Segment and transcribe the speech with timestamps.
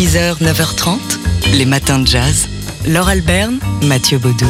[0.00, 2.48] 6h, 9h30, les matins de jazz.
[2.88, 4.46] Laure Alberne, Mathieu Baudou.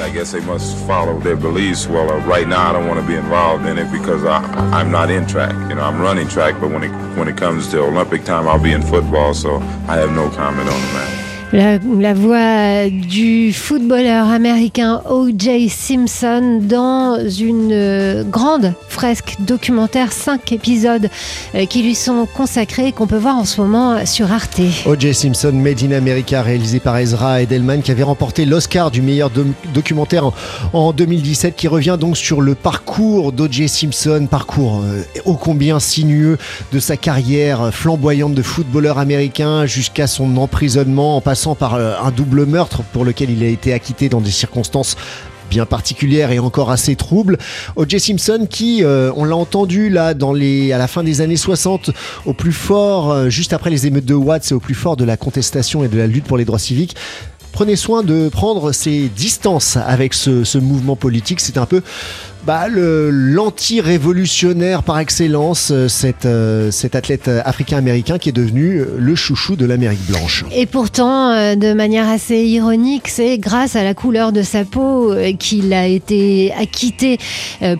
[0.00, 1.88] I guess they must follow their beliefs.
[1.88, 4.38] Well, uh, right now, I don't want to be involved in it because I,
[4.72, 5.52] I'm not in track.
[5.68, 8.62] You know, I'm running track, but when it when it comes to Olympic time, I'll
[8.62, 9.56] be in football, so
[9.88, 11.27] I have no comment on the matter.
[11.50, 15.70] La, la voix du footballeur américain O.J.
[15.70, 21.08] Simpson dans une euh, grande fresque documentaire, cinq épisodes
[21.54, 24.60] euh, qui lui sont consacrés, qu'on peut voir en ce moment sur Arte.
[24.84, 25.14] O.J.
[25.14, 29.46] Simpson, Made in America, réalisé par Ezra Edelman, qui avait remporté l'Oscar du meilleur do-
[29.72, 30.34] documentaire en,
[30.74, 33.70] en 2017, qui revient donc sur le parcours d'O.J.
[33.70, 36.36] Simpson, parcours euh, ô combien sinueux
[36.72, 42.10] de sa carrière flamboyante de footballeur américain jusqu'à son emprisonnement, en passant par euh, un
[42.10, 44.96] double meurtre pour lequel il a été acquitté dans des circonstances
[45.48, 47.38] bien particulière et encore assez trouble.
[47.76, 48.00] O.J.
[48.00, 51.90] Simpson qui, euh, on l'a entendu là à la fin des années 60,
[52.26, 55.04] au plus fort, euh, juste après les émeutes de Watts et au plus fort de
[55.04, 56.96] la contestation et de la lutte pour les droits civiques,
[57.52, 61.40] prenait soin de prendre ses distances avec ce, ce mouvement politique.
[61.40, 61.82] C'est un peu
[62.48, 69.14] bah, l'anti-révolutionnaire par excellence, euh, cet, euh, cet athlète africain-américain qui est devenu euh, le
[69.14, 70.46] chouchou de l'Amérique blanche.
[70.50, 75.74] Et pourtant, de manière assez ironique, c'est grâce à la couleur de sa peau qu'il
[75.74, 77.18] a été acquitté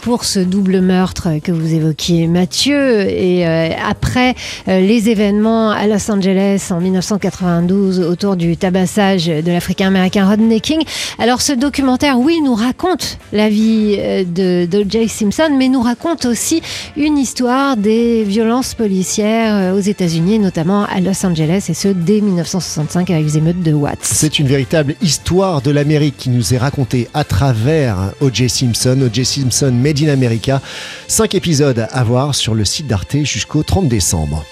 [0.03, 3.09] pour ce double meurtre que vous évoquiez, Mathieu.
[3.09, 4.35] Et après
[4.67, 10.83] les événements à Los Angeles en 1992 autour du tabassage de l'Africain-Américain Rodney King,
[11.19, 14.25] alors ce documentaire, oui, nous raconte la vie euh,
[14.67, 16.63] de, de Jay Simpson, mais nous raconte aussi
[16.97, 22.21] une histoire des violences policières euh, aux États-Unis, notamment à Los Angeles, et ce dès
[22.21, 23.99] 1965 avec les émeutes de Watts.
[24.03, 28.49] C'est une véritable histoire de l'Amérique qui nous est racontée à travers O.J.
[28.49, 29.25] Simpson, O.J.
[29.25, 30.61] Simpson Made in America.
[31.07, 34.45] Cinq épisodes à voir sur le site d'Arte jusqu'au 30 décembre.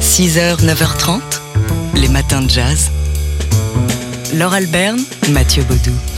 [0.00, 1.20] 6h, 9h30,
[1.96, 2.90] les matins de jazz.
[4.34, 6.13] Laure Alberne, Mathieu Baudou.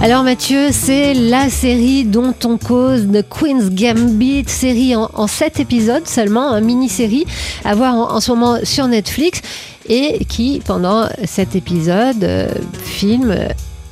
[0.00, 5.58] Alors Mathieu, c'est la série dont on cause de Queen's Gambit, série en, en 7
[5.58, 7.26] épisodes seulement, une mini-série
[7.64, 9.42] à voir en, en ce moment sur Netflix
[9.88, 12.48] et qui, pendant cet épisode, euh,
[12.84, 13.34] filme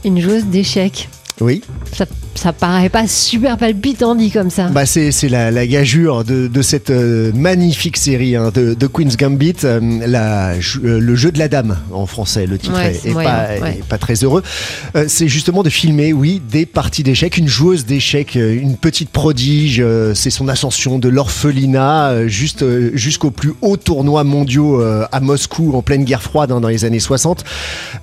[0.05, 1.09] une joueuse d'échecs.
[1.41, 1.62] Oui,
[1.93, 2.06] Ça,
[2.37, 4.69] ça paraît pas super palpitant dit comme ça.
[4.69, 9.17] bah c'est la, la gageure de, de cette euh, magnifique série hein, de, de Queen's
[9.17, 13.13] Gambit, euh, la- euh, le jeu de la dame en français, le titre Ouais, est,
[13.13, 13.79] pas, ouais.
[13.81, 14.43] est pas très heureux.
[15.09, 19.83] C'est justement de filmer, oui, des parties d'échecs, une joueuse d'échecs, une petite prodige,
[20.15, 22.65] c'est son ascension de l'orphelinat juste
[22.95, 27.01] jusqu'aux plus hauts tournois mondiaux à Moscou en pleine guerre froide hein, dans les années
[27.01, 27.45] 60.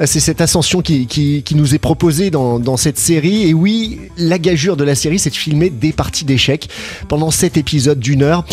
[0.02, 3.48] Euh, c'est cette ascension qui, qui- qui nous est proposée dans, dans cette série.
[3.48, 6.70] Et oui, la gageure de la série, c'est de filmer des parties d'échecs
[7.08, 8.46] pendant sept épisodes d'une heure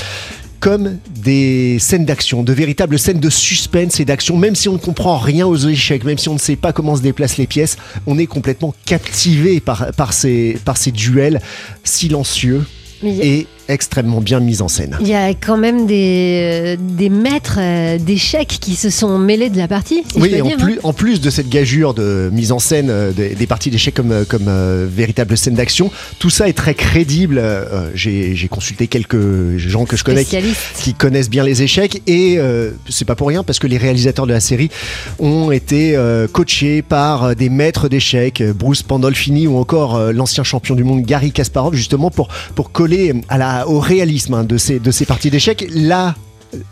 [0.60, 4.78] comme des scènes d'action, de véritables scènes de suspense et d'action, même si on ne
[4.78, 7.78] comprend rien aux échecs, même si on ne sait pas comment se déplacent les pièces,
[8.06, 11.40] on est complètement captivé par, par, ces, par ces duels
[11.82, 12.62] silencieux
[13.02, 14.96] et extrêmement bien mis en scène.
[15.00, 19.50] Il y a quand même des, euh, des maîtres euh, d'échecs qui se sont mêlés
[19.50, 20.02] de la partie.
[20.10, 20.64] si Oui, et en dire, hein.
[20.64, 23.94] plus, en plus de cette gageure de mise en scène euh, des, des parties d'échecs
[23.94, 27.38] comme, comme euh, véritable scène d'action, tout ça est très crédible.
[27.38, 32.36] Euh, J'ai j'ai consulté quelques gens que je connais qui, connaissent bien les échecs et
[32.38, 34.70] euh, c'est pas pour rien parce que les réalisateurs de la série
[35.18, 35.96] ont été
[36.32, 41.74] coachés par des maîtres d'échecs, Bruce Pandolfini ou encore l'ancien champion du monde Gary Kasparov
[41.74, 45.66] justement pour, pour coller à la, au réalisme hein, de, ces, de ces parties d'échecs.
[45.74, 46.14] Là,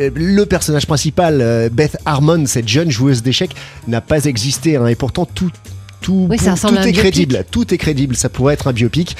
[0.01, 3.55] euh, le personnage principal, euh, Beth Harmon, cette jeune joueuse d'échecs,
[3.87, 5.51] n'a pas existé hein, et pourtant tout,
[6.01, 6.97] tout, Oui, tout est biopic.
[6.97, 7.45] crédible.
[7.51, 8.17] Tout est crédible.
[8.17, 9.17] Ça pourrait être un biopic.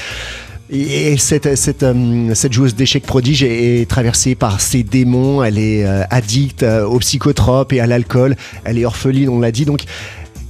[0.71, 5.43] Et cette, cette, euh, cette joueuse d'échecs prodige est, est traversée par ses démons.
[5.43, 8.37] Elle est addicte aux psychotropes et à l'alcool.
[8.65, 9.65] Elle est orpheline, on l'a dit.
[9.65, 9.85] Donc,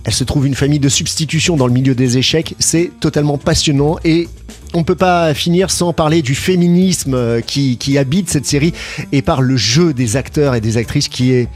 [0.04, 2.54] elle se trouve une famille de substitution dans le milieu des échecs.
[2.58, 4.26] C'est totalement passionnant et
[4.74, 8.72] on ne peut pas finir sans parler du féminisme euh, qui, qui habite cette série
[9.12, 11.48] et par le jeu des acteurs et des actrices qui est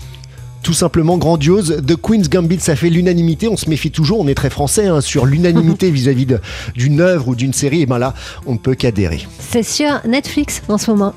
[0.62, 1.82] tout simplement grandiose.
[1.86, 3.48] The Queen's Gambit, ça fait l'unanimité.
[3.48, 6.40] On se méfie toujours, on est très français hein, sur l'unanimité vis-à-vis de-
[6.76, 7.82] d'une œuvre ou d'une série.
[7.82, 8.14] Et ben là,
[8.46, 9.26] on ne peut qu'adhérer.
[9.40, 11.14] C'est sur Netflix en ce moment.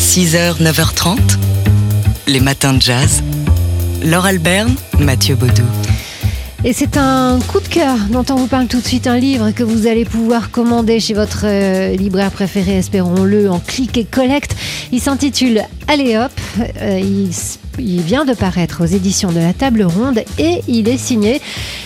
[0.00, 1.18] 6h, 9h30,
[2.26, 3.22] les matins de jazz.
[4.04, 5.62] Laure Alberne, Mathieu Baudou.
[6.64, 9.50] Et c'est un coup de cœur dont on vous parle tout de suite, un livre
[9.52, 14.56] que vous allez pouvoir commander chez votre euh, libraire préféré, espérons-le, en click et collect.
[14.90, 16.32] Il s'intitule Allez hop,
[16.80, 16.98] Euh,
[17.78, 21.40] il vient de paraître aux éditions de la Table Ronde et il est signé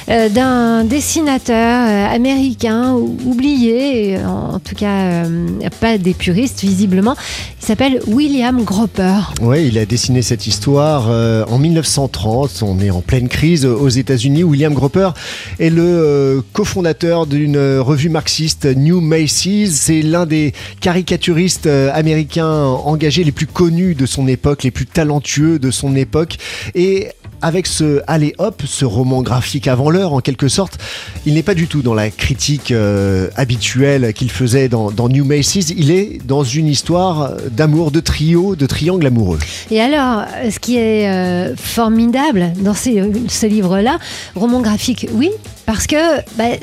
[0.09, 5.49] euh, d'un dessinateur euh, américain oublié, en tout cas euh,
[5.81, 7.15] pas des puristes visiblement.
[7.63, 9.21] Il s'appelle William Gropper.
[9.41, 11.09] Oui, il a dessiné cette histoire
[11.49, 12.63] en 1930.
[12.63, 14.43] On est en pleine crise aux États-Unis.
[14.43, 15.11] William Gropper
[15.59, 19.73] est le cofondateur d'une revue marxiste New Macy's.
[19.73, 25.59] C'est l'un des caricaturistes américains engagés les plus connus de son époque, les plus talentueux
[25.59, 26.37] de son époque.
[26.75, 27.09] Et
[27.43, 30.79] avec ce Allez hop, ce roman graphique avant l'heure en quelque sorte,
[31.27, 35.71] il n'est pas du tout dans la critique euh, habituelle qu'il faisait dans, New Macy's,
[35.77, 39.39] il est dans une histoire d'amour, de trio, de triangle amoureux.
[39.71, 43.99] Et alors, ce qui est euh, formidable dans ce livre-là,
[44.35, 45.31] roman graphique, oui,
[45.67, 46.57] parce que bah,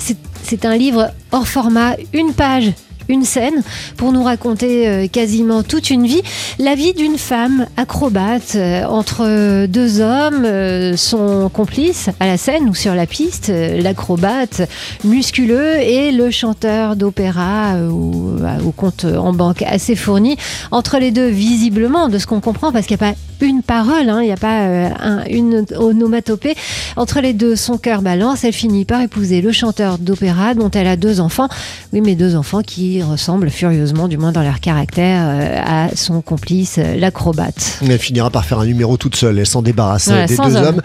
[0.43, 2.71] c'est un livre hors format, une page
[3.09, 3.63] une scène
[3.95, 6.21] pour nous raconter euh, quasiment toute une vie,
[6.59, 12.69] la vie d'une femme acrobate euh, entre deux hommes, euh, son complice à la scène
[12.69, 14.61] ou sur la piste, l'acrobate
[15.03, 20.37] musculeux et le chanteur d'opéra au compte en banque assez fourni.
[20.71, 24.09] Entre les deux, visiblement, de ce qu'on comprend, parce qu'il n'y a pas une parole,
[24.09, 24.67] hein, il n'y a pas
[25.29, 26.55] une onomatopée.
[26.97, 30.87] Entre les deux, son cœur balance, elle finit par épouser le chanteur d'opéra dont elle
[30.87, 31.47] a deux enfants.
[31.93, 36.21] Oui, mais deux enfants qui ressemble furieusement, du moins dans leur caractère, euh, à son
[36.21, 37.77] complice, euh, l'acrobate.
[37.87, 40.81] Elle finira par faire un numéro toute seule, elle s'en débarrasse des deux hommes.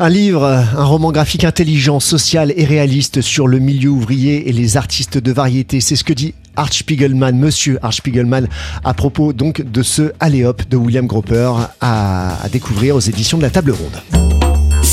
[0.00, 4.76] Un livre, un roman graphique intelligent, social et réaliste sur le milieu ouvrier et les
[4.76, 5.80] artistes de variété.
[5.80, 8.48] C'est ce que dit Art Spiegelman, monsieur Art Spiegelman,
[8.82, 13.44] à propos donc de ce Alléop de William Gropper à, à découvrir aux éditions de
[13.44, 14.41] la Table Ronde.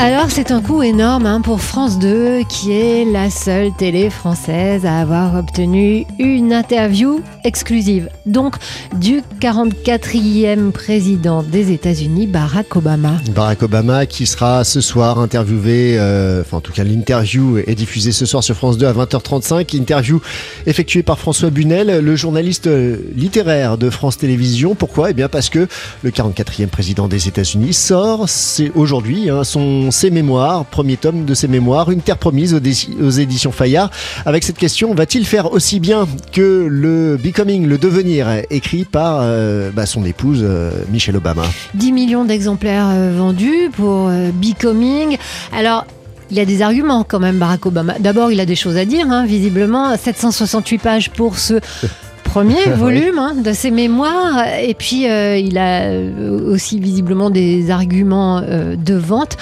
[0.00, 4.86] Alors c'est un coup énorme hein, pour France 2 qui est la seule télé française
[4.86, 8.08] à avoir obtenu une interview exclusive.
[8.24, 8.54] Donc
[8.94, 13.14] du 44e président des États-Unis, Barack Obama.
[13.34, 18.12] Barack Obama qui sera ce soir interviewé, euh, enfin en tout cas l'interview est diffusée
[18.12, 19.76] ce soir sur France 2 à 20h35.
[19.76, 20.20] Interview
[20.66, 22.70] effectuée par François Bunel, le journaliste
[23.16, 24.76] littéraire de France Télévisions.
[24.76, 25.10] Pourquoi?
[25.10, 25.66] Eh bien parce que
[26.04, 31.34] le 44e président des États-Unis sort, c'est aujourd'hui, hein, son ses mémoires, premier tome de
[31.34, 33.90] ses mémoires, Une terre promise aux, éditions Fayard.
[34.26, 39.70] Avec cette question, va-t-il faire aussi bien que le Becoming, le devenir, écrit par euh,
[39.70, 41.44] bah, son épouse euh, Michelle Obama?
[41.74, 45.16] 10 millions d'exemplaires euh, vendus pour Becoming.
[45.52, 45.86] Alors,
[46.30, 47.94] il y a des arguments quand même, Barack Obama.
[47.98, 49.96] D'abord, il a des choses à dire, hein, visiblement.
[49.96, 51.54] 768 pages pour ce
[52.28, 54.44] premier volume hein, de ses mémoires.
[54.62, 59.36] Et puis, euh, il a euh, aussi visiblement des arguments euh, de vente,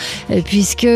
[0.45, 0.89] puisque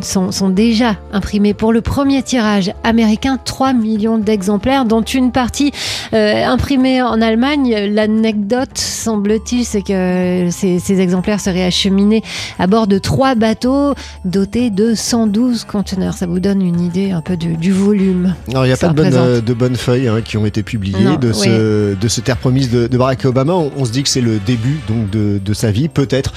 [0.00, 5.72] sont, sont, déjà imprimés pour le premier tirage américain 3 millions d'exemplaires, dont une partie
[6.12, 7.74] imprimée en Allemagne.
[7.90, 12.22] L'anecdote, semble-t-il, c'est que ces, ces, exemplaires seraient acheminés
[12.58, 13.94] à bord de trois bateaux
[14.24, 16.14] dotés de 112 conteneurs.
[16.14, 18.34] Ça vous donne une idée un peu du, volume.
[18.50, 21.16] Alors, il n'y a pas de, bonnes, de bonnes feuilles hein, qui ont été publié
[21.16, 23.54] de, ce, de ce terre promise de, Barack Obama.
[23.54, 26.32] On, se dit que c'est le début donc de, de sa vie, peut-être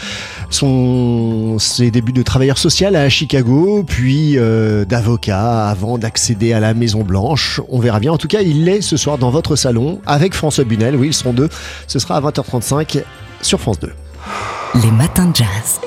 [0.49, 6.73] son ses débuts de travailleur social à Chicago, puis euh, d'avocat avant d'accéder à la
[6.73, 7.61] Maison Blanche.
[7.69, 8.11] On verra bien.
[8.11, 10.95] En tout cas, il est ce soir dans votre salon avec François Bunel.
[10.95, 11.49] Oui, ils seront deux.
[11.87, 13.03] Ce sera à 20h35
[13.41, 13.91] sur France 2.
[14.83, 15.79] Les matins de jazz.